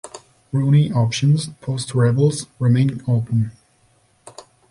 [0.51, 3.51] Rooney options, post-Rebels, remain open.